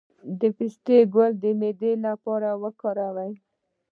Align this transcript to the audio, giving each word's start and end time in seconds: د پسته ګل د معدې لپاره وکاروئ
د 0.39 0.41
پسته 0.57 0.97
ګل 1.13 1.31
د 1.43 1.45
معدې 1.59 1.93
لپاره 2.05 2.49
وکاروئ 2.63 3.33